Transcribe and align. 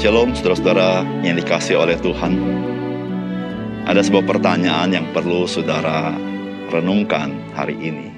Shalom 0.00 0.32
saudara-saudara 0.32 1.04
yang 1.20 1.36
dikasih 1.36 1.76
oleh 1.76 1.92
Tuhan. 2.00 2.32
Ada 3.84 4.00
sebuah 4.00 4.24
pertanyaan 4.24 4.88
yang 4.88 5.12
perlu 5.12 5.44
saudara 5.44 6.16
renungkan 6.72 7.52
hari 7.52 7.76
ini. 7.76 8.08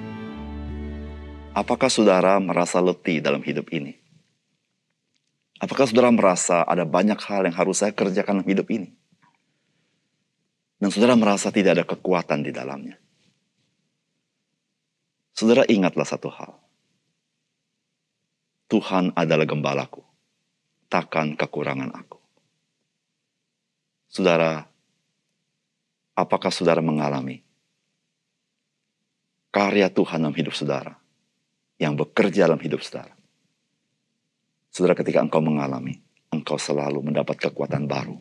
Apakah 1.51 1.91
saudara 1.91 2.39
merasa 2.39 2.79
letih 2.79 3.19
dalam 3.19 3.43
hidup 3.43 3.67
ini? 3.75 3.99
Apakah 5.59 5.91
saudara 5.91 6.15
merasa 6.15 6.63
ada 6.63 6.87
banyak 6.87 7.19
hal 7.19 7.51
yang 7.51 7.57
harus 7.59 7.83
saya 7.83 7.91
kerjakan 7.91 8.39
dalam 8.39 8.47
hidup 8.47 8.71
ini? 8.71 8.95
Dan 10.79 10.95
saudara 10.95 11.19
merasa 11.19 11.51
tidak 11.51 11.83
ada 11.83 11.83
kekuatan 11.83 12.47
di 12.47 12.55
dalamnya. 12.55 12.95
Saudara 15.35 15.67
ingatlah 15.67 16.07
satu 16.07 16.31
hal. 16.31 16.63
Tuhan 18.71 19.19
adalah 19.19 19.51
gembalaku 19.51 20.12
takkan 20.93 21.33
kekurangan 21.33 21.89
aku. 21.89 22.21
Saudara, 24.13 24.69
apakah 26.13 26.53
saudara 26.53 26.85
mengalami 26.85 27.41
karya 29.49 29.89
Tuhan 29.89 30.21
dalam 30.21 30.37
hidup 30.37 30.53
saudara 30.53 30.93
yang 31.81 31.97
bekerja 31.97 32.45
dalam 32.45 32.61
hidup 32.61 32.85
saudara? 32.85 33.17
Saudara, 34.69 34.93
ketika 34.93 35.25
engkau 35.25 35.41
mengalami, 35.41 35.97
engkau 36.29 36.61
selalu 36.61 37.01
mendapat 37.01 37.41
kekuatan 37.41 37.89
baru. 37.89 38.21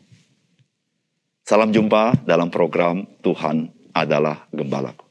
Salam 1.44 1.76
jumpa 1.76 2.24
dalam 2.24 2.48
program 2.48 3.04
Tuhan 3.20 3.68
adalah 3.92 4.48
Gembalaku. 4.48 5.04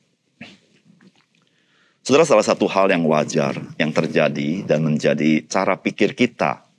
Saudara, 2.01 2.25
salah 2.25 2.41
satu 2.41 2.65
hal 2.65 2.89
yang 2.89 3.05
wajar 3.05 3.53
yang 3.77 3.93
terjadi 3.93 4.65
dan 4.65 4.81
menjadi 4.81 5.45
cara 5.45 5.77
pikir 5.77 6.17
kita 6.17 6.70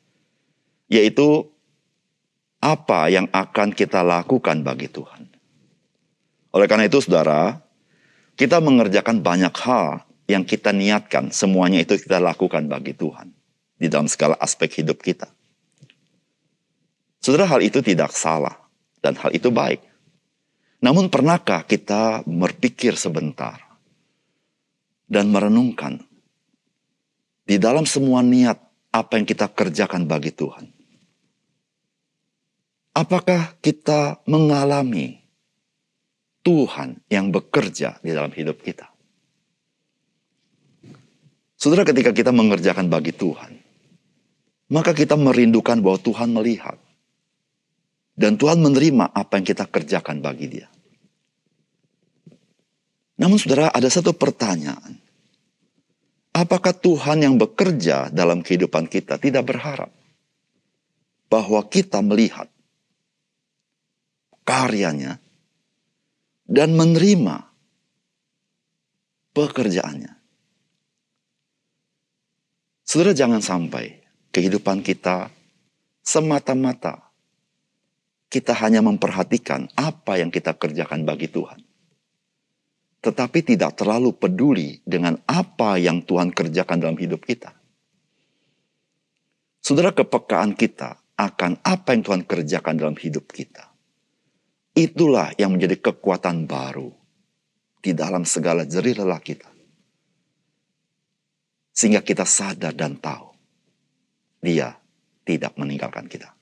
yaitu 0.92 1.48
apa 2.60 3.08
yang 3.08 3.26
akan 3.32 3.72
kita 3.72 4.04
lakukan 4.04 4.60
bagi 4.60 4.92
Tuhan. 4.92 5.32
Oleh 6.52 6.68
karena 6.68 6.84
itu, 6.84 7.00
saudara, 7.00 7.64
kita 8.36 8.60
mengerjakan 8.60 9.24
banyak 9.24 9.50
hal 9.64 10.04
yang 10.28 10.44
kita 10.44 10.70
niatkan, 10.70 11.32
semuanya 11.32 11.80
itu 11.80 11.96
kita 11.96 12.20
lakukan 12.20 12.68
bagi 12.68 12.92
Tuhan 12.92 13.32
di 13.80 13.88
dalam 13.88 14.06
segala 14.06 14.36
aspek 14.36 14.84
hidup 14.84 15.00
kita. 15.00 15.32
Saudara, 17.24 17.48
hal 17.48 17.64
itu 17.64 17.80
tidak 17.80 18.12
salah 18.12 18.54
dan 19.00 19.16
hal 19.16 19.32
itu 19.32 19.48
baik. 19.48 19.80
Namun, 20.84 21.08
pernahkah 21.08 21.64
kita 21.64 22.20
berpikir 22.28 23.00
sebentar 23.00 23.58
dan 25.08 25.32
merenungkan 25.32 26.04
di 27.48 27.56
dalam 27.56 27.88
semua 27.88 28.20
niat 28.20 28.60
apa 28.92 29.18
yang 29.18 29.26
kita 29.26 29.48
kerjakan 29.50 30.04
bagi 30.04 30.30
Tuhan? 30.34 30.81
Apakah 32.92 33.56
kita 33.64 34.20
mengalami 34.28 35.16
Tuhan 36.44 37.00
yang 37.08 37.32
bekerja 37.32 37.96
di 38.04 38.12
dalam 38.12 38.28
hidup 38.28 38.60
kita? 38.60 38.92
Saudara, 41.56 41.88
ketika 41.88 42.12
kita 42.12 42.34
mengerjakan 42.36 42.92
bagi 42.92 43.16
Tuhan, 43.16 43.56
maka 44.68 44.92
kita 44.92 45.16
merindukan 45.16 45.80
bahwa 45.80 45.98
Tuhan 46.04 46.36
melihat. 46.36 46.76
Dan 48.12 48.36
Tuhan 48.36 48.60
menerima 48.60 49.08
apa 49.08 49.40
yang 49.40 49.46
kita 49.48 49.64
kerjakan 49.72 50.20
bagi 50.20 50.60
dia. 50.60 50.68
Namun 53.16 53.40
saudara, 53.40 53.72
ada 53.72 53.88
satu 53.88 54.12
pertanyaan. 54.12 55.00
Apakah 56.36 56.76
Tuhan 56.76 57.24
yang 57.24 57.40
bekerja 57.40 58.12
dalam 58.12 58.44
kehidupan 58.44 58.84
kita 58.84 59.16
tidak 59.16 59.48
berharap 59.48 59.88
bahwa 61.32 61.64
kita 61.72 62.04
melihat 62.04 62.51
karyanya 64.42 65.19
dan 66.47 66.75
menerima 66.75 67.48
pekerjaannya. 69.32 70.12
Saudara 72.82 73.16
jangan 73.16 73.41
sampai 73.41 74.04
kehidupan 74.34 74.84
kita 74.84 75.32
semata-mata 76.04 77.08
kita 78.28 78.52
hanya 78.64 78.84
memperhatikan 78.84 79.69
apa 79.76 80.20
yang 80.20 80.28
kita 80.28 80.56
kerjakan 80.56 81.04
bagi 81.04 81.28
Tuhan. 81.28 81.60
Tetapi 83.02 83.38
tidak 83.44 83.76
terlalu 83.81 84.14
peduli 84.14 84.78
dengan 84.84 85.19
apa 85.26 85.81
yang 85.81 86.04
Tuhan 86.04 86.31
kerjakan 86.31 86.78
dalam 86.81 86.97
hidup 86.97 87.25
kita. 87.25 87.52
Saudara 89.62 89.92
kepekaan 89.92 90.54
kita 90.54 91.00
akan 91.16 91.60
apa 91.64 91.88
yang 91.94 92.02
Tuhan 92.02 92.22
kerjakan 92.25 92.75
dalam 92.76 92.97
hidup 92.98 93.31
kita 93.31 93.72
Itulah 94.72 95.37
yang 95.37 95.53
menjadi 95.53 95.77
kekuatan 95.77 96.49
baru 96.49 96.88
di 97.84 97.93
dalam 97.93 98.25
segala 98.25 98.65
jerih 98.65 99.05
lelah 99.05 99.21
kita. 99.21 99.49
Sehingga 101.77 102.00
kita 102.00 102.25
sadar 102.25 102.72
dan 102.72 102.97
tahu 102.97 103.37
dia 104.41 104.72
tidak 105.28 105.53
meninggalkan 105.61 106.09
kita. 106.09 106.32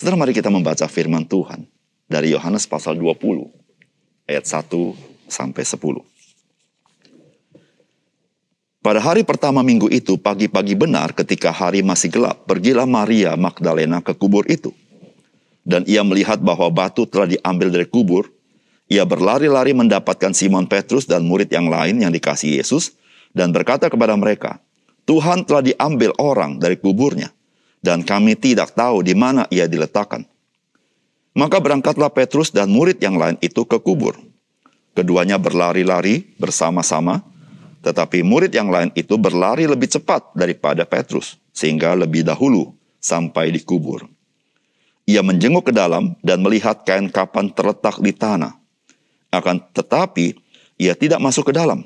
Setelah 0.00 0.24
mari 0.24 0.32
kita 0.32 0.48
membaca 0.48 0.88
firman 0.88 1.28
Tuhan 1.28 1.68
dari 2.08 2.32
Yohanes 2.32 2.64
pasal 2.64 2.96
20 2.96 3.52
ayat 4.24 4.44
1 4.48 5.28
sampai 5.28 5.62
10. 5.68 6.00
Pada 8.82 8.98
hari 8.98 9.22
pertama 9.22 9.62
minggu 9.62 9.86
itu, 9.94 10.18
pagi-pagi 10.18 10.74
benar 10.74 11.14
ketika 11.14 11.54
hari 11.54 11.86
masih 11.86 12.10
gelap, 12.10 12.50
pergilah 12.50 12.82
Maria 12.82 13.38
Magdalena 13.38 14.02
ke 14.02 14.10
kubur 14.10 14.42
itu 14.50 14.74
dan 15.62 15.86
ia 15.86 16.02
melihat 16.02 16.42
bahwa 16.42 16.68
batu 16.70 17.06
telah 17.06 17.30
diambil 17.30 17.70
dari 17.70 17.86
kubur, 17.86 18.30
ia 18.90 19.06
berlari-lari 19.06 19.72
mendapatkan 19.72 20.34
Simon 20.34 20.68
Petrus 20.68 21.08
dan 21.08 21.24
murid 21.24 21.48
yang 21.48 21.70
lain 21.70 22.02
yang 22.02 22.12
dikasih 22.12 22.60
Yesus 22.60 22.92
dan 23.32 23.54
berkata 23.54 23.88
kepada 23.88 24.12
mereka, 24.18 24.60
Tuhan 25.08 25.48
telah 25.48 25.64
diambil 25.64 26.12
orang 26.20 26.60
dari 26.60 26.76
kuburnya 26.76 27.32
dan 27.82 28.06
kami 28.06 28.38
tidak 28.38 28.76
tahu 28.76 29.02
di 29.02 29.16
mana 29.16 29.48
ia 29.50 29.66
diletakkan. 29.66 30.22
Maka 31.32 31.58
berangkatlah 31.58 32.12
Petrus 32.12 32.52
dan 32.52 32.68
murid 32.68 33.00
yang 33.00 33.16
lain 33.16 33.40
itu 33.40 33.64
ke 33.64 33.80
kubur. 33.80 34.20
Keduanya 34.92 35.40
berlari-lari 35.40 36.36
bersama-sama, 36.36 37.24
tetapi 37.80 38.20
murid 38.20 38.52
yang 38.52 38.68
lain 38.68 38.92
itu 38.92 39.16
berlari 39.16 39.64
lebih 39.64 39.88
cepat 39.88 40.36
daripada 40.36 40.84
Petrus, 40.84 41.40
sehingga 41.56 41.96
lebih 41.96 42.28
dahulu 42.28 42.76
sampai 43.00 43.48
di 43.48 43.64
kubur. 43.64 44.04
Ia 45.12 45.20
menjenguk 45.20 45.68
ke 45.68 45.72
dalam 45.76 46.16
dan 46.24 46.40
melihat 46.40 46.88
kain 46.88 47.12
kapan 47.12 47.52
terletak 47.52 48.00
di 48.00 48.16
tanah. 48.16 48.56
Akan 49.28 49.60
tetapi, 49.60 50.32
ia 50.80 50.96
tidak 50.96 51.20
masuk 51.20 51.52
ke 51.52 51.54
dalam. 51.54 51.84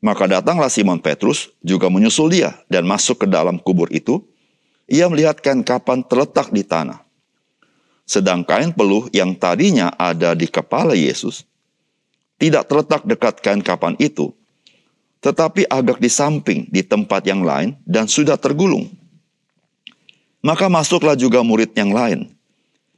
Maka 0.00 0.24
datanglah 0.24 0.72
Simon 0.72 0.96
Petrus 0.96 1.52
juga 1.60 1.92
menyusul 1.92 2.32
dia 2.32 2.56
dan 2.72 2.88
masuk 2.88 3.20
ke 3.20 3.26
dalam 3.28 3.60
kubur 3.60 3.92
itu. 3.92 4.24
Ia 4.88 5.12
melihat 5.12 5.44
kain 5.44 5.60
kapan 5.60 6.00
terletak 6.00 6.48
di 6.48 6.64
tanah. 6.64 7.04
Sedang 8.08 8.40
kain 8.40 8.72
peluh 8.72 9.04
yang 9.12 9.36
tadinya 9.36 9.92
ada 10.00 10.32
di 10.32 10.48
kepala 10.48 10.96
Yesus 10.96 11.44
tidak 12.38 12.70
terletak 12.70 13.02
dekat 13.02 13.42
kain 13.42 13.60
kapan 13.60 13.98
itu, 13.98 14.30
tetapi 15.20 15.66
agak 15.66 15.98
di 15.98 16.06
samping 16.06 16.70
di 16.70 16.86
tempat 16.86 17.26
yang 17.26 17.42
lain 17.42 17.74
dan 17.82 18.06
sudah 18.06 18.38
tergulung. 18.38 18.86
Maka 20.38 20.70
masuklah 20.70 21.18
juga 21.18 21.42
murid 21.42 21.74
yang 21.74 21.90
lain, 21.90 22.30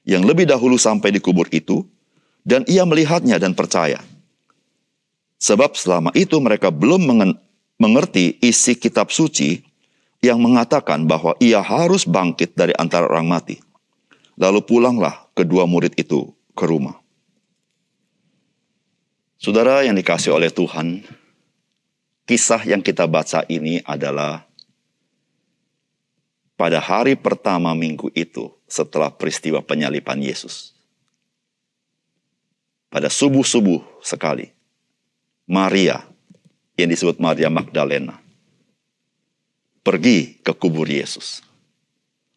yang 0.05 0.25
lebih 0.25 0.45
dahulu 0.45 0.77
sampai 0.77 1.09
di 1.15 1.21
kubur 1.21 1.49
itu, 1.49 1.89
dan 2.45 2.65
ia 2.69 2.84
melihatnya 2.84 3.41
dan 3.41 3.56
percaya. 3.56 4.01
Sebab 5.41 5.73
selama 5.73 6.12
itu 6.12 6.37
mereka 6.37 6.69
belum 6.69 7.09
mengerti 7.81 8.37
isi 8.44 8.76
kitab 8.76 9.09
suci 9.09 9.64
yang 10.20 10.37
mengatakan 10.37 11.09
bahwa 11.09 11.32
ia 11.41 11.64
harus 11.64 12.05
bangkit 12.05 12.53
dari 12.53 12.76
antara 12.76 13.09
orang 13.09 13.25
mati. 13.25 13.56
Lalu 14.37 14.61
pulanglah 14.61 15.29
kedua 15.32 15.64
murid 15.64 15.97
itu 15.97 16.29
ke 16.53 16.64
rumah. 16.69 17.00
Saudara 19.41 19.81
yang 19.81 19.97
dikasih 19.97 20.37
oleh 20.37 20.53
Tuhan, 20.53 21.00
kisah 22.29 22.61
yang 22.69 22.85
kita 22.85 23.09
baca 23.09 23.49
ini 23.49 23.81
adalah 23.88 24.44
pada 26.61 26.77
hari 26.77 27.17
pertama 27.17 27.73
minggu 27.73 28.12
itu 28.12 28.53
setelah 28.69 29.09
peristiwa 29.09 29.65
penyalipan 29.65 30.21
Yesus. 30.21 30.77
Pada 32.93 33.09
subuh-subuh 33.09 33.81
sekali, 34.05 34.53
Maria 35.49 36.05
yang 36.77 36.93
disebut 36.93 37.17
Maria 37.17 37.49
Magdalena 37.49 38.21
pergi 39.81 40.37
ke 40.45 40.53
kubur 40.53 40.85
Yesus. 40.85 41.41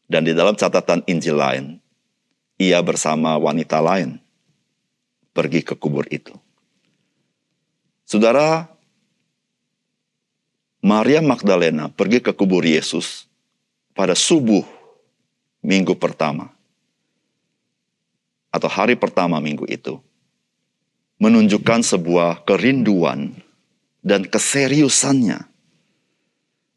Dan 0.07 0.23
di 0.23 0.31
dalam 0.31 0.55
catatan 0.55 1.03
Injil 1.03 1.35
lain, 1.35 1.65
ia 2.55 2.79
bersama 2.79 3.35
wanita 3.35 3.83
lain 3.83 4.23
pergi 5.35 5.67
ke 5.67 5.75
kubur 5.75 6.07
itu. 6.07 6.31
Saudara, 8.07 8.71
Maria 10.79 11.19
Magdalena 11.19 11.91
pergi 11.91 12.23
ke 12.23 12.31
kubur 12.31 12.63
Yesus 12.63 13.32
pada 13.93 14.17
subuh 14.17 14.65
minggu 15.63 15.95
pertama 15.95 16.51
atau 18.53 18.69
hari 18.69 18.93
pertama 18.93 19.41
minggu 19.41 19.65
itu 19.65 19.97
menunjukkan 21.17 21.81
sebuah 21.81 22.45
kerinduan 22.45 23.33
dan 24.03 24.27
keseriusannya 24.27 25.47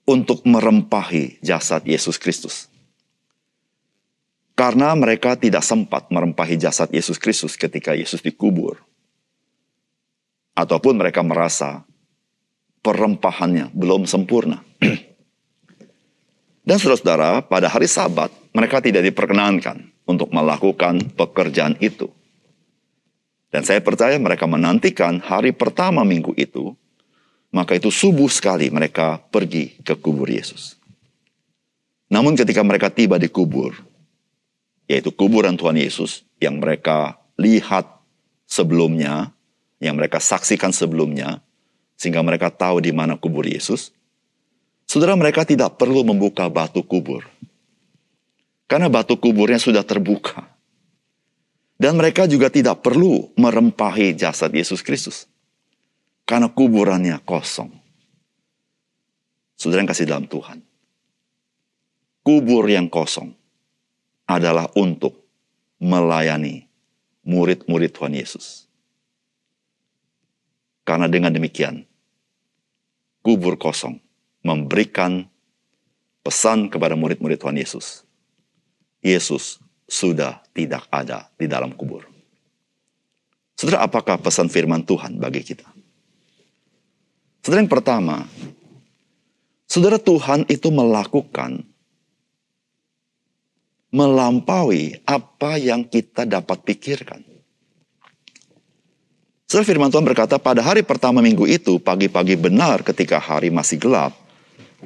untuk 0.07 0.47
merempahi 0.47 1.43
jasad 1.43 1.83
Yesus 1.83 2.17
Kristus. 2.17 2.71
Karena 4.57 4.97
mereka 4.97 5.37
tidak 5.37 5.61
sempat 5.67 6.09
merempahi 6.09 6.57
jasad 6.57 6.89
Yesus 6.89 7.21
Kristus 7.21 7.59
ketika 7.61 7.93
Yesus 7.93 8.25
dikubur. 8.25 8.81
Ataupun 10.57 10.97
mereka 10.97 11.21
merasa 11.21 11.85
perempahannya 12.81 13.69
belum 13.77 14.09
sempurna. 14.09 14.65
Dan 16.67 16.83
saudara-saudara, 16.83 17.47
pada 17.47 17.71
hari 17.71 17.87
sabat 17.87 18.35
mereka 18.51 18.83
tidak 18.83 19.07
diperkenankan 19.07 19.87
untuk 20.03 20.35
melakukan 20.35 20.99
pekerjaan 21.15 21.79
itu. 21.79 22.11
Dan 23.55 23.63
saya 23.63 23.79
percaya 23.79 24.19
mereka 24.19 24.51
menantikan 24.51 25.23
hari 25.23 25.55
pertama 25.55 26.03
minggu 26.03 26.35
itu, 26.35 26.75
maka 27.55 27.79
itu 27.79 27.95
subuh 27.95 28.27
sekali 28.27 28.67
mereka 28.75 29.23
pergi 29.31 29.79
ke 29.87 29.95
kubur 29.95 30.27
Yesus. 30.27 30.75
Namun 32.11 32.35
ketika 32.35 32.67
mereka 32.67 32.91
tiba 32.91 33.15
di 33.23 33.31
kubur, 33.31 33.75
yaitu 34.91 35.15
kuburan 35.15 35.55
Tuhan 35.55 35.79
Yesus 35.79 36.27
yang 36.43 36.59
mereka 36.59 37.19
lihat 37.39 37.87
sebelumnya, 38.47 39.31
yang 39.79 39.99
mereka 39.99 40.19
saksikan 40.19 40.75
sebelumnya, 40.75 41.43
sehingga 41.95 42.23
mereka 42.27 42.51
tahu 42.51 42.83
di 42.83 42.91
mana 42.91 43.15
kubur 43.15 43.47
Yesus. 43.47 43.95
Saudara 44.97 45.13
mereka 45.13 45.45
tidak 45.45 45.77
perlu 45.77 46.09
membuka 46.09 46.49
batu 46.49 46.81
kubur. 46.81 47.29
Karena 48.65 48.89
batu 48.89 49.21
kuburnya 49.21 49.61
sudah 49.61 49.85
terbuka. 49.85 50.49
Dan 51.77 52.01
mereka 52.01 52.25
juga 52.25 52.49
tidak 52.49 52.81
perlu 52.81 53.29
merempahi 53.37 54.17
jasad 54.17 54.49
Yesus 54.57 54.81
Kristus. 54.81 55.29
Karena 56.25 56.49
kuburannya 56.49 57.21
kosong. 57.29 57.77
Saudara 59.61 59.85
yang 59.85 59.93
kasih 59.93 60.09
dalam 60.09 60.25
Tuhan. 60.33 60.65
Kubur 62.25 62.65
yang 62.65 62.89
kosong 62.89 63.37
adalah 64.25 64.73
untuk 64.81 65.29
melayani 65.77 66.65
murid-murid 67.21 67.93
Tuhan 67.93 68.17
Yesus. 68.17 68.65
Karena 70.89 71.05
dengan 71.05 71.37
demikian, 71.37 71.85
kubur 73.21 73.61
kosong 73.61 74.06
memberikan 74.47 75.27
pesan 76.23 76.71
kepada 76.71 76.95
murid-murid 76.95 77.43
Tuhan 77.43 77.59
Yesus. 77.59 78.07
Yesus 79.03 79.59
sudah 79.87 80.43
tidak 80.55 80.87
ada 80.91 81.31
di 81.35 81.51
dalam 81.51 81.75
kubur. 81.75 82.07
Saudara, 83.59 83.87
apakah 83.87 84.19
pesan 84.19 84.51
firman 84.51 84.83
Tuhan 84.87 85.19
bagi 85.19 85.43
kita? 85.43 85.67
Saudara 87.41 87.63
yang 87.63 87.71
pertama, 87.71 88.27
saudara 89.71 90.03
Tuhan 90.03 90.45
itu 90.51 90.69
melakukan 90.75 91.63
melampaui 93.95 94.99
apa 95.07 95.57
yang 95.57 95.87
kita 95.87 96.27
dapat 96.27 96.59
pikirkan. 96.67 97.23
Saudara 99.47 99.63
firman 99.63 99.95
Tuhan 99.95 100.03
berkata, 100.03 100.43
pada 100.43 100.59
hari 100.59 100.83
pertama 100.83 101.23
minggu 101.23 101.47
itu, 101.47 101.79
pagi-pagi 101.79 102.35
benar 102.35 102.83
ketika 102.83 103.23
hari 103.23 103.49
masih 103.49 103.79
gelap, 103.79 104.11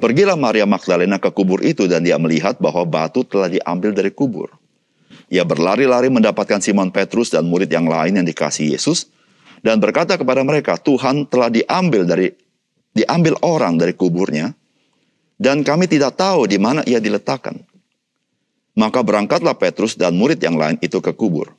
pergilah 0.01 0.33
Maria 0.33 0.65
Magdalena 0.65 1.21
ke 1.21 1.29
kubur 1.29 1.61
itu 1.61 1.85
dan 1.85 2.01
dia 2.01 2.17
melihat 2.17 2.57
bahwa 2.57 2.81
batu 2.89 3.21
telah 3.21 3.47
diambil 3.47 3.93
dari 3.93 4.09
kubur. 4.09 4.49
Ia 5.29 5.45
berlari-lari 5.45 6.09
mendapatkan 6.09 6.59
Simon 6.59 6.89
Petrus 6.89 7.29
dan 7.29 7.45
murid 7.45 7.69
yang 7.69 7.85
lain 7.85 8.19
yang 8.19 8.25
dikasih 8.25 8.73
Yesus 8.73 9.07
dan 9.61 9.77
berkata 9.77 10.17
kepada 10.17 10.41
mereka, 10.41 10.75
Tuhan 10.75 11.29
telah 11.29 11.53
diambil 11.53 12.03
dari 12.03 12.27
diambil 12.91 13.37
orang 13.45 13.77
dari 13.77 13.93
kuburnya 13.93 14.51
dan 15.37 15.61
kami 15.61 15.85
tidak 15.85 16.17
tahu 16.17 16.49
di 16.49 16.57
mana 16.57 16.81
ia 16.83 16.97
diletakkan. 16.97 17.61
Maka 18.73 19.05
berangkatlah 19.05 19.55
Petrus 19.55 19.93
dan 19.93 20.17
murid 20.17 20.41
yang 20.41 20.57
lain 20.57 20.81
itu 20.81 20.97
ke 20.97 21.13
kubur. 21.13 21.53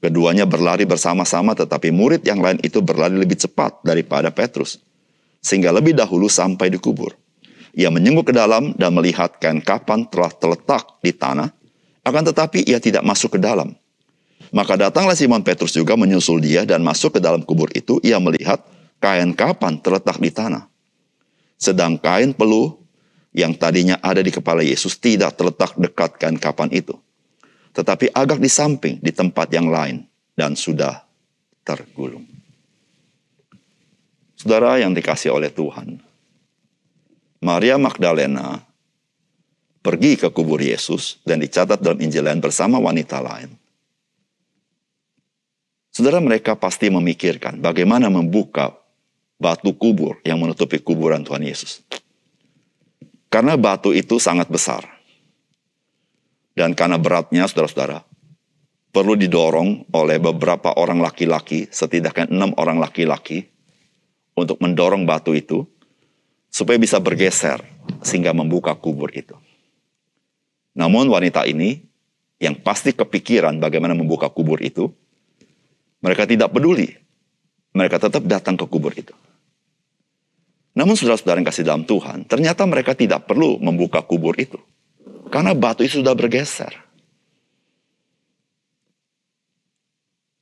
Keduanya 0.00 0.48
berlari 0.48 0.88
bersama-sama 0.88 1.52
tetapi 1.52 1.92
murid 1.92 2.24
yang 2.24 2.40
lain 2.40 2.56
itu 2.64 2.80
berlari 2.80 3.20
lebih 3.20 3.36
cepat 3.36 3.84
daripada 3.84 4.32
Petrus. 4.32 4.80
Sehingga 5.44 5.68
lebih 5.72 5.92
dahulu 5.92 6.28
sampai 6.28 6.72
di 6.72 6.80
kubur. 6.80 7.12
Ia 7.74 7.88
menyenguk 7.90 8.30
ke 8.30 8.34
dalam 8.34 8.74
dan 8.74 8.90
melihat 8.94 9.38
kain 9.38 9.62
kapan 9.62 10.06
telah 10.10 10.30
terletak 10.34 10.98
di 11.02 11.14
tanah. 11.14 11.50
Akan 12.02 12.26
tetapi 12.26 12.66
ia 12.66 12.82
tidak 12.82 13.06
masuk 13.06 13.36
ke 13.36 13.40
dalam. 13.40 13.76
Maka 14.50 14.74
datanglah 14.74 15.14
Simon 15.14 15.46
Petrus 15.46 15.76
juga 15.76 15.94
menyusul 15.94 16.42
dia 16.42 16.66
dan 16.66 16.82
masuk 16.82 17.16
ke 17.16 17.20
dalam 17.22 17.44
kubur 17.46 17.70
itu. 17.70 18.02
Ia 18.02 18.18
melihat 18.18 18.58
kain 18.98 19.30
kapan 19.32 19.78
terletak 19.78 20.18
di 20.18 20.34
tanah. 20.34 20.66
Sedang 21.60 22.00
kain 22.00 22.34
peluh 22.34 22.80
yang 23.30 23.54
tadinya 23.54 23.98
ada 24.02 24.20
di 24.24 24.34
kepala 24.34 24.64
Yesus 24.64 24.98
tidak 24.98 25.38
terletak 25.38 25.78
dekat 25.78 26.18
kain 26.18 26.40
kapan 26.40 26.72
itu, 26.74 26.98
tetapi 27.76 28.10
agak 28.10 28.42
di 28.42 28.50
samping 28.50 28.98
di 28.98 29.14
tempat 29.14 29.46
yang 29.54 29.70
lain 29.70 30.02
dan 30.34 30.58
sudah 30.58 31.06
tergulung. 31.62 32.26
Saudara 34.34 34.80
yang 34.80 34.96
dikasih 34.96 35.30
oleh 35.36 35.52
Tuhan, 35.52 36.00
Maria 37.40 37.80
Magdalena 37.80 38.60
pergi 39.80 40.20
ke 40.20 40.28
kubur 40.28 40.60
Yesus 40.60 41.24
dan 41.24 41.40
dicatat 41.40 41.80
dalam 41.80 41.96
Injil 42.04 42.28
lain 42.28 42.40
bersama 42.44 42.76
wanita 42.76 43.24
lain. 43.24 43.48
Saudara 45.90 46.20
mereka 46.20 46.54
pasti 46.54 46.92
memikirkan 46.92 47.58
bagaimana 47.58 48.12
membuka 48.12 48.76
batu 49.40 49.72
kubur 49.72 50.20
yang 50.22 50.36
menutupi 50.36 50.84
kuburan 50.84 51.24
Tuhan 51.24 51.42
Yesus. 51.42 51.80
Karena 53.32 53.56
batu 53.56 53.96
itu 53.96 54.20
sangat 54.20 54.52
besar. 54.52 54.84
Dan 56.52 56.76
karena 56.76 57.00
beratnya, 57.00 57.48
saudara-saudara, 57.48 58.04
perlu 58.92 59.16
didorong 59.16 59.88
oleh 59.96 60.18
beberapa 60.20 60.76
orang 60.76 61.00
laki-laki, 61.00 61.70
setidaknya 61.70 62.28
enam 62.28 62.52
orang 62.60 62.82
laki-laki, 62.82 63.48
untuk 64.34 64.58
mendorong 64.60 65.06
batu 65.06 65.32
itu, 65.32 65.64
supaya 66.50 66.76
bisa 66.76 66.98
bergeser, 66.98 67.62
sehingga 68.02 68.34
membuka 68.34 68.74
kubur 68.74 69.08
itu. 69.14 69.38
Namun 70.74 71.06
wanita 71.08 71.46
ini, 71.46 71.80
yang 72.42 72.58
pasti 72.58 72.90
kepikiran 72.90 73.62
bagaimana 73.62 73.94
membuka 73.94 74.26
kubur 74.28 74.58
itu, 74.60 74.90
mereka 76.02 76.26
tidak 76.26 76.50
peduli. 76.50 76.90
Mereka 77.70 78.02
tetap 78.02 78.26
datang 78.26 78.58
ke 78.58 78.66
kubur 78.66 78.90
itu. 78.98 79.14
Namun 80.74 80.98
saudara-saudara 80.98 81.38
yang 81.38 81.48
kasih 81.48 81.66
dalam 81.66 81.84
Tuhan, 81.86 82.26
ternyata 82.26 82.66
mereka 82.66 82.98
tidak 82.98 83.30
perlu 83.30 83.62
membuka 83.62 84.02
kubur 84.02 84.34
itu. 84.38 84.58
Karena 85.30 85.54
batu 85.54 85.86
itu 85.86 86.02
sudah 86.02 86.14
bergeser. 86.18 86.74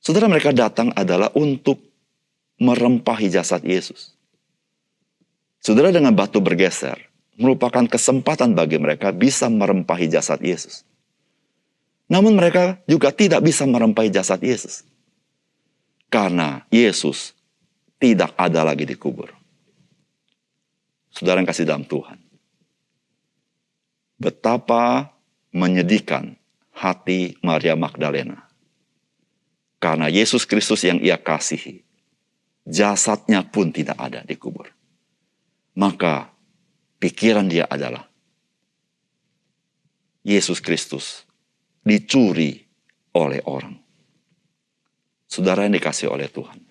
Saudara 0.01 0.25
mereka 0.25 0.49
datang 0.49 0.89
adalah 0.97 1.29
untuk 1.37 1.77
merempahi 2.57 3.29
jasad 3.29 3.61
Yesus. 3.61 4.18
Saudara 5.59 5.91
dengan 5.91 6.15
batu 6.15 6.39
bergeser 6.39 6.95
merupakan 7.39 7.83
kesempatan 7.87 8.55
bagi 8.55 8.79
mereka 8.79 9.11
bisa 9.11 9.47
merempahi 9.47 10.07
jasad 10.11 10.39
Yesus. 10.39 10.87
Namun 12.09 12.35
mereka 12.35 12.79
juga 12.89 13.13
tidak 13.13 13.45
bisa 13.45 13.67
merempahi 13.67 14.09
jasad 14.09 14.39
Yesus. 14.41 14.87
Karena 16.09 16.65
Yesus 16.73 17.37
tidak 18.01 18.33
ada 18.33 18.65
lagi 18.65 18.87
di 18.87 18.97
kubur. 18.97 19.29
Saudara 21.13 21.43
yang 21.43 21.47
kasih 21.47 21.69
dalam 21.69 21.85
Tuhan. 21.85 22.17
Betapa 24.19 25.13
menyedihkan 25.53 26.39
hati 26.73 27.35
Maria 27.43 27.75
Magdalena. 27.75 28.47
Karena 29.79 30.11
Yesus 30.11 30.43
Kristus 30.43 30.83
yang 30.83 30.99
ia 30.99 31.15
kasihi, 31.15 31.83
jasadnya 32.67 33.47
pun 33.47 33.71
tidak 33.71 33.95
ada 33.95 34.23
di 34.27 34.35
kubur. 34.35 34.67
Maka 35.79 36.27
pikiran 36.99 37.47
dia 37.47 37.63
adalah, 37.63 38.03
Yesus 40.27 40.59
Kristus 40.59 41.23
dicuri 41.87 42.67
oleh 43.15 43.39
orang. 43.47 43.79
Saudara 45.23 45.63
yang 45.63 45.79
dikasih 45.79 46.11
oleh 46.11 46.27
Tuhan 46.27 46.69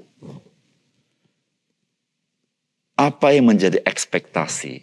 apa 2.98 3.30
yang 3.30 3.46
menjadi 3.46 3.78
ekspektasi 3.86 4.82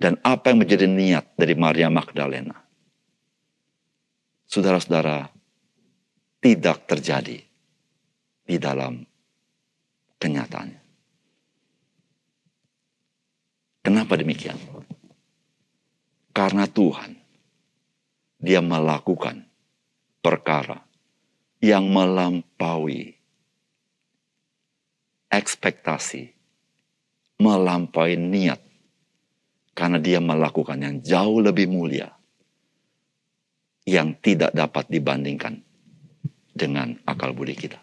dan 0.00 0.16
apa 0.24 0.50
yang 0.50 0.64
menjadi 0.64 0.88
niat 0.88 1.36
dari 1.36 1.52
Maria 1.52 1.92
Magdalena. 1.92 2.56
Saudara-saudara, 4.48 5.28
tidak 6.40 6.88
terjadi 6.88 7.38
di 8.42 8.56
dalam 8.56 9.04
kenyataannya. 10.16 10.81
Kenapa 13.82 14.14
demikian? 14.14 14.58
Karena 16.32 16.70
Tuhan 16.70 17.18
dia 18.38 18.62
melakukan 18.62 19.46
perkara 20.22 20.86
yang 21.58 21.90
melampaui 21.90 23.14
ekspektasi, 25.30 26.30
melampaui 27.42 28.14
niat, 28.18 28.62
karena 29.72 29.98
dia 29.98 30.22
melakukan 30.22 30.78
yang 30.78 30.96
jauh 31.02 31.42
lebih 31.42 31.66
mulia, 31.66 32.12
yang 33.88 34.14
tidak 34.22 34.54
dapat 34.54 34.86
dibandingkan 34.92 35.58
dengan 36.52 36.94
akal 37.08 37.32
budi 37.32 37.56
kita. 37.56 37.80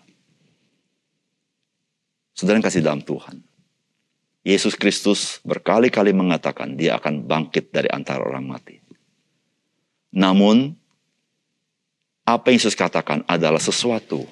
Saudara 2.37 2.61
yang 2.61 2.67
kasih 2.67 2.85
dalam 2.85 3.03
Tuhan, 3.03 3.48
Yesus 4.49 4.73
Kristus 4.73 5.37
berkali-kali 5.45 6.09
mengatakan 6.09 6.73
dia 6.73 6.97
akan 6.97 7.29
bangkit 7.29 7.69
dari 7.69 7.85
antara 7.93 8.25
orang 8.25 8.49
mati. 8.49 8.81
Namun, 10.09 10.73
apa 12.25 12.49
yang 12.49 12.57
Yesus 12.57 12.73
katakan 12.73 13.21
adalah 13.29 13.61
sesuatu 13.61 14.25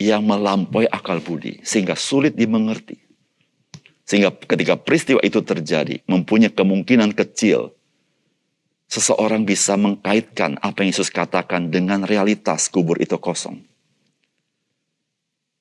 yang 0.00 0.24
melampaui 0.24 0.88
akal 0.88 1.20
budi 1.20 1.60
sehingga 1.60 1.92
sulit 1.92 2.32
dimengerti. 2.32 2.96
Sehingga 4.08 4.32
ketika 4.32 4.80
peristiwa 4.80 5.20
itu 5.20 5.44
terjadi, 5.44 6.00
mempunyai 6.08 6.48
kemungkinan 6.48 7.12
kecil 7.12 7.76
seseorang 8.88 9.44
bisa 9.44 9.76
mengkaitkan 9.76 10.56
apa 10.64 10.80
yang 10.80 10.96
Yesus 10.96 11.12
katakan 11.12 11.68
dengan 11.68 12.08
realitas 12.08 12.72
kubur 12.72 12.96
itu 13.04 13.20
kosong. 13.20 13.60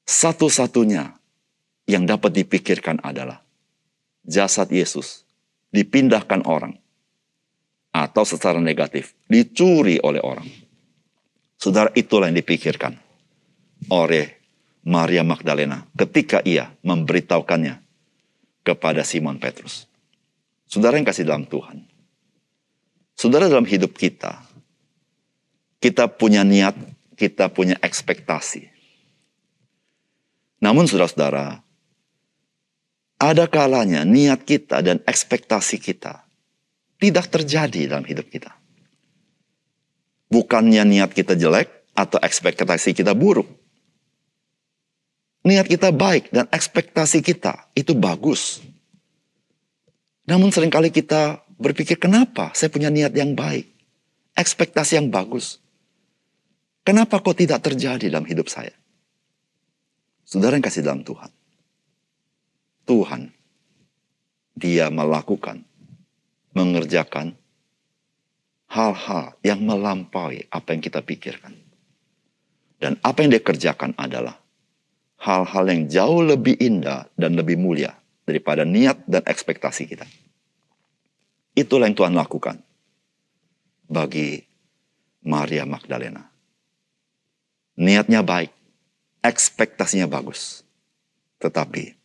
Satu-satunya 0.08 1.12
yang 1.92 2.08
dapat 2.08 2.40
dipikirkan 2.40 3.00
adalah 3.04 3.51
jasad 4.26 4.70
Yesus 4.70 5.26
dipindahkan 5.72 6.46
orang 6.46 6.78
atau 7.92 8.24
secara 8.24 8.60
negatif 8.60 9.16
dicuri 9.28 10.00
oleh 10.00 10.24
orang. 10.24 10.48
Saudara 11.60 11.94
itulah 11.94 12.32
yang 12.32 12.40
dipikirkan 12.42 12.98
oleh 13.92 14.42
Maria 14.82 15.22
Magdalena 15.22 15.86
ketika 15.94 16.42
ia 16.42 16.74
memberitahukannya 16.82 17.78
kepada 18.66 19.06
Simon 19.06 19.38
Petrus. 19.38 19.86
Saudara 20.66 20.98
yang 20.98 21.06
kasih 21.06 21.28
dalam 21.28 21.46
Tuhan. 21.46 21.86
Saudara 23.14 23.46
dalam 23.46 23.68
hidup 23.70 23.94
kita, 23.94 24.42
kita 25.78 26.10
punya 26.10 26.42
niat, 26.42 26.74
kita 27.14 27.54
punya 27.54 27.78
ekspektasi. 27.78 28.66
Namun 30.62 30.90
saudara-saudara, 30.90 31.62
ada 33.22 33.46
kalanya 33.46 34.02
niat 34.02 34.42
kita 34.42 34.82
dan 34.82 34.98
ekspektasi 35.06 35.78
kita 35.78 36.26
tidak 36.98 37.30
terjadi 37.30 37.94
dalam 37.94 38.06
hidup 38.10 38.26
kita. 38.34 38.50
Bukannya 40.34 40.82
niat 40.90 41.14
kita 41.14 41.38
jelek 41.38 41.70
atau 41.94 42.18
ekspektasi 42.18 42.98
kita 42.98 43.14
buruk 43.14 43.62
niat 45.42 45.66
kita 45.66 45.90
baik 45.90 46.30
dan 46.30 46.46
ekspektasi 46.50 47.26
kita 47.26 47.70
itu 47.74 47.98
bagus. 47.98 48.62
Namun 50.30 50.54
sering 50.54 50.70
kali 50.70 50.94
kita 50.94 51.42
berpikir 51.58 51.98
kenapa 51.98 52.54
saya 52.54 52.70
punya 52.70 52.94
niat 52.94 53.14
yang 53.18 53.34
baik, 53.34 53.68
ekspektasi 54.38 55.02
yang 55.02 55.10
bagus. 55.10 55.58
Kenapa 56.82 57.22
kok 57.22 57.38
tidak 57.38 57.62
terjadi 57.62 58.10
dalam 58.10 58.26
hidup 58.26 58.50
saya? 58.50 58.74
Saudara 60.26 60.58
yang 60.58 60.66
kasih 60.66 60.82
dalam 60.82 61.06
Tuhan. 61.06 61.30
Tuhan, 62.86 63.32
dia 64.58 64.90
melakukan, 64.92 65.64
mengerjakan 66.54 67.38
hal-hal 68.72 69.36
yang 69.44 69.60
melampaui 69.64 70.48
apa 70.48 70.68
yang 70.72 70.82
kita 70.82 71.04
pikirkan. 71.04 71.54
Dan 72.82 72.98
apa 73.06 73.22
yang 73.22 73.30
dia 73.30 73.44
kerjakan 73.44 73.94
adalah 73.94 74.42
hal-hal 75.22 75.66
yang 75.70 75.82
jauh 75.86 76.26
lebih 76.26 76.58
indah 76.58 77.06
dan 77.14 77.38
lebih 77.38 77.60
mulia 77.62 77.94
daripada 78.26 78.66
niat 78.66 79.06
dan 79.06 79.22
ekspektasi 79.22 79.86
kita. 79.86 80.08
Itulah 81.54 81.86
yang 81.86 81.98
Tuhan 82.00 82.16
lakukan 82.18 82.58
bagi 83.86 84.42
Maria 85.28 85.68
Magdalena. 85.68 86.26
Niatnya 87.78 88.26
baik, 88.26 88.50
ekspektasinya 89.22 90.10
bagus. 90.10 90.66
Tetapi 91.38 92.01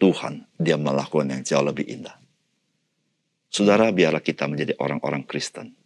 Tuhan 0.00 0.48
dia 0.56 0.80
melakukan 0.80 1.28
yang 1.28 1.44
jauh 1.44 1.60
lebih 1.60 1.84
indah. 1.84 2.16
Saudara, 3.52 3.92
biarlah 3.92 4.24
kita 4.24 4.48
menjadi 4.48 4.78
orang-orang 4.80 5.28
Kristen 5.28 5.76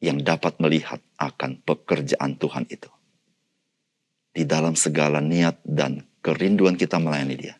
yang 0.00 0.24
dapat 0.24 0.56
melihat 0.56 1.04
akan 1.20 1.60
pekerjaan 1.60 2.40
Tuhan 2.40 2.64
itu 2.72 2.88
di 4.30 4.46
dalam 4.46 4.78
segala 4.78 5.18
niat 5.18 5.60
dan 5.66 6.06
kerinduan 6.22 6.78
kita 6.78 7.02
melayani 7.02 7.36
dia, 7.36 7.54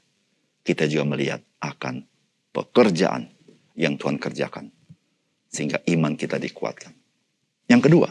kita 0.62 0.86
juga 0.86 1.04
melihat 1.12 1.40
akan 1.58 2.06
pekerjaan 2.54 3.28
yang 3.74 3.98
Tuhan 3.98 4.16
kerjakan. 4.16 4.70
Sehingga 5.50 5.82
iman 5.90 6.14
kita 6.14 6.38
dikuatkan. 6.38 6.94
Yang 7.66 7.90
kedua, 7.90 8.08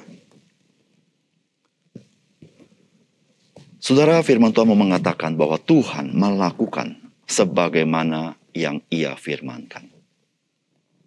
Saudara 3.79 4.19
firman 4.19 4.51
Tuhan 4.51 4.67
mau 4.67 4.75
mengatakan 4.75 5.39
bahwa 5.39 5.55
Tuhan 5.55 6.11
melakukan 6.11 6.99
sebagaimana 7.29 8.35
yang 8.57 8.81
ia 8.89 9.13
firmankan. 9.13 9.87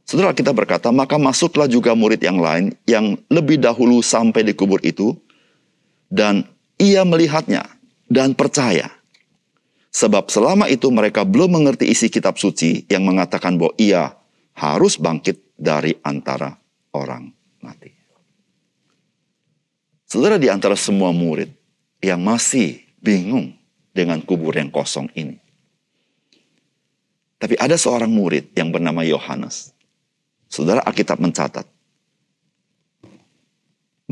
Saudara 0.06 0.30
kita 0.36 0.54
berkata, 0.54 0.88
maka 0.94 1.18
masuklah 1.18 1.66
juga 1.66 1.96
murid 1.98 2.22
yang 2.22 2.38
lain 2.38 2.72
yang 2.86 3.18
lebih 3.26 3.58
dahulu 3.58 4.00
sampai 4.00 4.46
di 4.46 4.54
kubur 4.54 4.78
itu 4.86 5.16
dan 6.12 6.46
ia 6.78 7.02
melihatnya 7.02 7.64
dan 8.06 8.36
percaya. 8.36 8.92
Sebab 9.92 10.32
selama 10.32 10.72
itu 10.72 10.88
mereka 10.88 11.24
belum 11.26 11.60
mengerti 11.60 11.88
isi 11.92 12.08
kitab 12.08 12.40
suci 12.40 12.88
yang 12.88 13.04
mengatakan 13.04 13.60
bahwa 13.60 13.76
ia 13.76 14.16
harus 14.56 14.96
bangkit 14.96 15.36
dari 15.56 15.96
antara 16.00 16.56
orang 16.96 17.28
mati. 17.60 17.92
Saudara 20.08 20.36
di 20.36 20.48
antara 20.48 20.76
semua 20.76 21.12
murid 21.12 21.52
yang 22.04 22.20
masih 22.20 22.84
bingung 23.00 23.52
dengan 23.92 24.20
kubur 24.24 24.56
yang 24.56 24.72
kosong 24.72 25.08
ini. 25.12 25.41
Tapi 27.42 27.58
ada 27.58 27.74
seorang 27.74 28.06
murid 28.06 28.54
yang 28.54 28.70
bernama 28.70 29.02
Yohanes. 29.02 29.74
Saudara 30.46 30.78
Alkitab 30.86 31.18
mencatat 31.18 31.66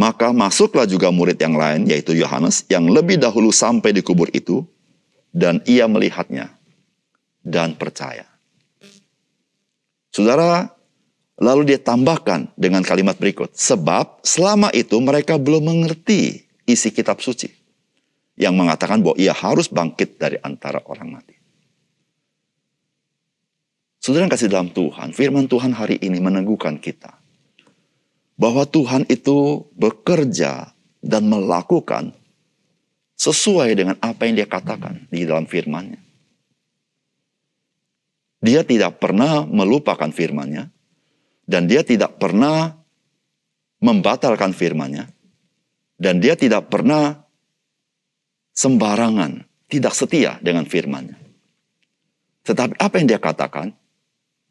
maka 0.00 0.32
masuklah 0.32 0.88
juga 0.88 1.12
murid 1.12 1.36
yang 1.36 1.60
lain, 1.60 1.84
yaitu 1.84 2.16
Yohanes, 2.16 2.64
yang 2.72 2.88
lebih 2.88 3.20
dahulu 3.20 3.52
sampai 3.52 3.92
di 3.92 4.00
kubur 4.00 4.32
itu, 4.32 4.64
dan 5.28 5.60
ia 5.68 5.84
melihatnya 5.84 6.56
dan 7.44 7.76
percaya. 7.76 8.24
Saudara, 10.08 10.72
lalu 11.36 11.74
dia 11.74 11.80
tambahkan 11.80 12.48
dengan 12.56 12.80
kalimat 12.80 13.20
berikut, 13.20 13.52
sebab 13.52 14.24
selama 14.24 14.72
itu 14.72 14.96
mereka 15.04 15.36
belum 15.36 15.68
mengerti 15.68 16.48
isi 16.64 16.88
kitab 16.88 17.20
suci 17.20 17.52
yang 18.40 18.56
mengatakan 18.56 19.04
bahwa 19.04 19.20
ia 19.20 19.36
harus 19.36 19.68
bangkit 19.68 20.16
dari 20.16 20.40
antara 20.40 20.80
orang 20.88 21.20
mati. 21.20 21.39
Saudara 24.00 24.24
yang 24.24 24.32
kasih 24.32 24.48
dalam 24.48 24.72
Tuhan, 24.72 25.12
firman 25.12 25.44
Tuhan 25.44 25.76
hari 25.76 26.00
ini 26.00 26.24
meneguhkan 26.24 26.80
kita 26.80 27.20
bahwa 28.40 28.64
Tuhan 28.64 29.04
itu 29.12 29.68
bekerja 29.76 30.72
dan 31.04 31.28
melakukan 31.28 32.16
sesuai 33.20 33.76
dengan 33.76 33.96
apa 34.00 34.24
yang 34.24 34.40
dia 34.40 34.48
katakan 34.48 35.04
di 35.12 35.28
dalam 35.28 35.44
firman-Nya. 35.44 36.00
Dia 38.40 38.64
tidak 38.64 38.96
pernah 38.96 39.44
melupakan 39.44 40.08
firman-Nya 40.08 40.72
dan 41.44 41.68
dia 41.68 41.84
tidak 41.84 42.16
pernah 42.16 42.72
membatalkan 43.84 44.56
firman-Nya 44.56 45.12
dan 46.00 46.24
dia 46.24 46.40
tidak 46.40 46.72
pernah 46.72 47.20
sembarangan, 48.56 49.44
tidak 49.68 49.92
setia 49.92 50.40
dengan 50.40 50.64
firman-Nya. 50.64 51.20
Tetapi 52.48 52.80
apa 52.80 52.94
yang 52.96 53.08
dia 53.12 53.20
katakan, 53.20 53.76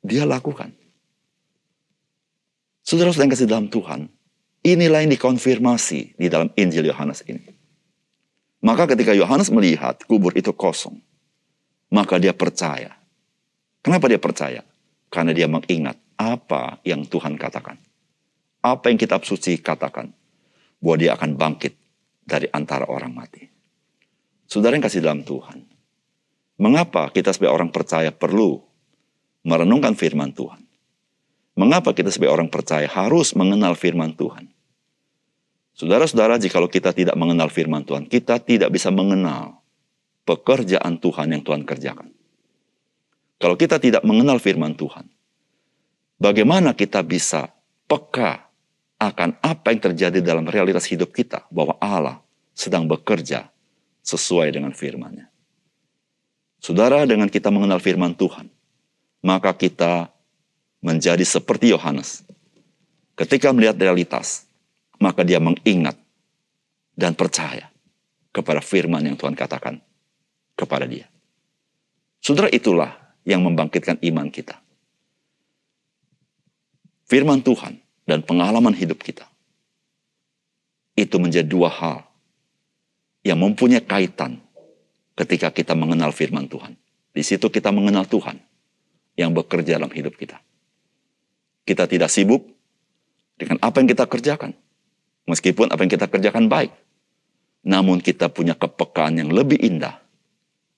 dia 0.04 0.24
lakukan. 0.24 0.72
Saudara-saudara 2.84 3.30
yang 3.30 3.34
kasih 3.38 3.50
dalam 3.50 3.68
Tuhan, 3.70 4.10
inilah 4.66 5.06
yang 5.06 5.14
dikonfirmasi 5.14 6.18
di 6.18 6.28
dalam 6.28 6.50
Injil 6.58 6.90
Yohanes 6.90 7.22
ini. 7.30 7.46
Maka 8.60 8.90
ketika 8.92 9.16
Yohanes 9.16 9.54
melihat 9.54 10.04
kubur 10.04 10.36
itu 10.36 10.52
kosong, 10.52 11.00
maka 11.94 12.20
dia 12.20 12.36
percaya. 12.36 12.98
Kenapa 13.80 14.12
dia 14.12 14.20
percaya? 14.20 14.62
Karena 15.08 15.32
dia 15.32 15.48
mengingat 15.48 15.96
apa 16.20 16.84
yang 16.84 17.08
Tuhan 17.08 17.40
katakan. 17.40 17.80
Apa 18.60 18.92
yang 18.92 19.00
kitab 19.00 19.24
suci 19.24 19.58
katakan. 19.64 20.12
Bahwa 20.84 20.96
dia 21.00 21.16
akan 21.16 21.36
bangkit 21.40 21.74
dari 22.28 22.48
antara 22.52 22.88
orang 22.88 23.12
mati. 23.16 23.48
Saudara 24.46 24.76
yang 24.76 24.84
kasih 24.84 25.02
dalam 25.02 25.24
Tuhan. 25.24 25.66
Mengapa 26.60 27.08
kita 27.16 27.32
sebagai 27.32 27.56
orang 27.56 27.72
percaya 27.72 28.12
perlu 28.12 28.69
merenungkan 29.44 29.96
firman 29.96 30.32
Tuhan? 30.36 30.64
Mengapa 31.60 31.92
kita 31.92 32.08
sebagai 32.08 32.40
orang 32.40 32.48
percaya 32.48 32.88
harus 32.88 33.36
mengenal 33.36 33.76
firman 33.76 34.16
Tuhan? 34.16 34.48
Saudara-saudara, 35.76 36.36
jikalau 36.40 36.68
kita 36.68 36.92
tidak 36.92 37.16
mengenal 37.16 37.48
firman 37.48 37.88
Tuhan, 37.88 38.08
kita 38.08 38.40
tidak 38.44 38.72
bisa 38.72 38.92
mengenal 38.92 39.64
pekerjaan 40.28 41.00
Tuhan 41.00 41.32
yang 41.32 41.44
Tuhan 41.44 41.64
kerjakan. 41.64 42.12
Kalau 43.40 43.56
kita 43.56 43.80
tidak 43.80 44.04
mengenal 44.04 44.44
firman 44.44 44.76
Tuhan, 44.76 45.08
bagaimana 46.20 46.76
kita 46.76 47.00
bisa 47.00 47.48
peka 47.88 48.52
akan 49.00 49.40
apa 49.40 49.72
yang 49.72 49.80
terjadi 49.80 50.20
dalam 50.20 50.44
realitas 50.44 50.84
hidup 50.92 51.16
kita, 51.16 51.48
bahwa 51.48 51.80
Allah 51.80 52.20
sedang 52.52 52.84
bekerja 52.84 53.48
sesuai 54.04 54.52
dengan 54.52 54.76
firman-Nya. 54.76 55.32
Saudara, 56.60 57.08
dengan 57.08 57.32
kita 57.32 57.48
mengenal 57.48 57.80
firman 57.80 58.12
Tuhan, 58.20 58.52
maka 59.20 59.52
kita 59.52 60.08
menjadi 60.80 61.24
seperti 61.24 61.76
Yohanes. 61.76 62.24
Ketika 63.20 63.52
melihat 63.52 63.76
realitas, 63.76 64.48
maka 65.00 65.28
dia 65.28 65.44
mengingat 65.44 66.00
dan 66.96 67.16
percaya 67.16 67.68
kepada 68.32 68.64
firman 68.64 69.04
yang 69.04 69.20
Tuhan 69.20 69.36
katakan 69.36 69.84
kepada 70.56 70.88
dia. 70.88 71.08
Saudara 72.20 72.52
itulah 72.52 72.96
yang 73.24 73.44
membangkitkan 73.44 74.00
iman 74.04 74.28
kita. 74.32 74.60
Firman 77.08 77.44
Tuhan 77.44 77.80
dan 78.08 78.24
pengalaman 78.24 78.76
hidup 78.76 79.04
kita. 79.04 79.28
Itu 80.96 81.20
menjadi 81.20 81.48
dua 81.48 81.72
hal 81.72 82.04
yang 83.24 83.40
mempunyai 83.40 83.84
kaitan 83.84 84.40
ketika 85.16 85.52
kita 85.52 85.76
mengenal 85.76 86.12
firman 86.12 86.48
Tuhan. 86.48 86.76
Di 87.16 87.24
situ 87.24 87.48
kita 87.52 87.72
mengenal 87.72 88.08
Tuhan 88.08 88.40
yang 89.20 89.36
bekerja 89.36 89.76
dalam 89.76 89.92
hidup 89.92 90.16
kita. 90.16 90.40
Kita 91.68 91.84
tidak 91.92 92.08
sibuk 92.08 92.48
dengan 93.36 93.60
apa 93.60 93.84
yang 93.84 93.92
kita 93.92 94.08
kerjakan 94.08 94.56
Meskipun 95.30 95.70
apa 95.70 95.86
yang 95.86 95.94
kita 95.94 96.10
kerjakan 96.10 96.50
baik. 96.50 96.74
Namun 97.62 98.02
kita 98.02 98.34
punya 98.34 98.58
kepekaan 98.58 99.22
yang 99.22 99.30
lebih 99.30 99.62
indah. 99.62 100.02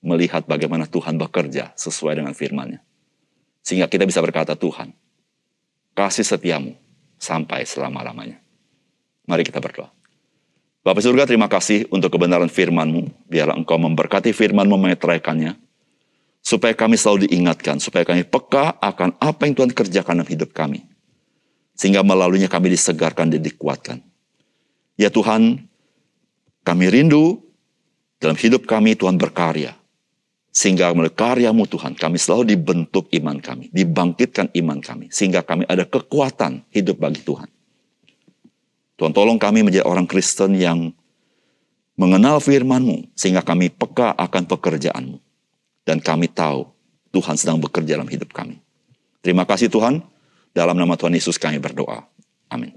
Melihat 0.04 0.44
bagaimana 0.44 0.84
Tuhan 0.84 1.16
bekerja 1.16 1.72
sesuai 1.72 2.20
dengan 2.20 2.36
firman-Nya. 2.36 2.84
Sehingga 3.64 3.88
kita 3.88 4.04
bisa 4.04 4.20
berkata, 4.20 4.52
Tuhan, 4.52 4.92
kasih 5.96 6.26
setiamu 6.26 6.76
sampai 7.16 7.64
selama-lamanya. 7.64 8.42
Mari 9.24 9.46
kita 9.46 9.62
berdoa. 9.62 9.88
Bapak 10.82 11.00
surga 11.00 11.30
terima 11.30 11.46
kasih 11.46 11.86
untuk 11.94 12.10
kebenaran 12.12 12.50
firman-Mu. 12.50 13.30
Biarlah 13.30 13.56
Engkau 13.56 13.78
memberkati 13.78 14.34
firman-Mu. 14.34 14.76
Supaya 16.42 16.74
kami 16.74 16.98
selalu 16.98 17.30
diingatkan, 17.30 17.78
supaya 17.78 18.02
kami 18.02 18.26
peka 18.26 18.74
akan 18.82 19.14
apa 19.22 19.46
yang 19.46 19.54
Tuhan 19.54 19.70
kerjakan 19.70 20.20
dalam 20.20 20.30
hidup 20.30 20.50
kami. 20.50 20.82
Sehingga 21.78 22.02
melaluinya 22.02 22.50
kami 22.50 22.74
disegarkan 22.74 23.30
dan 23.30 23.40
dikuatkan. 23.40 24.02
Ya 24.98 25.08
Tuhan, 25.08 25.70
kami 26.66 26.84
rindu 26.90 27.40
dalam 28.18 28.34
hidup 28.34 28.66
kami 28.66 28.98
Tuhan 28.98 29.16
berkarya. 29.16 29.78
Sehingga 30.52 30.92
melalui 30.92 31.16
karyamu 31.16 31.64
Tuhan, 31.64 31.96
kami 31.96 32.20
selalu 32.20 32.52
dibentuk 32.52 33.08
iman 33.16 33.40
kami, 33.40 33.72
dibangkitkan 33.72 34.52
iman 34.52 34.84
kami. 34.84 35.08
Sehingga 35.08 35.40
kami 35.40 35.64
ada 35.64 35.88
kekuatan 35.88 36.68
hidup 36.68 37.00
bagi 37.00 37.24
Tuhan. 37.24 37.48
Tuhan 39.00 39.16
tolong 39.16 39.40
kami 39.40 39.64
menjadi 39.64 39.88
orang 39.88 40.04
Kristen 40.04 40.52
yang 40.60 40.92
mengenal 41.96 42.36
firman-Mu, 42.44 43.16
sehingga 43.16 43.40
kami 43.40 43.72
peka 43.72 44.12
akan 44.12 44.44
pekerjaan-Mu. 44.44 45.31
Dan 45.82 45.98
kami 45.98 46.30
tahu 46.30 46.66
Tuhan 47.10 47.36
sedang 47.36 47.58
bekerja 47.58 47.98
dalam 47.98 48.08
hidup 48.08 48.30
kami. 48.30 48.62
Terima 49.22 49.46
kasih 49.46 49.70
Tuhan, 49.70 50.02
dalam 50.54 50.76
nama 50.76 50.94
Tuhan 50.94 51.14
Yesus 51.14 51.38
kami 51.38 51.58
berdoa. 51.58 52.06
Amin. 52.50 52.74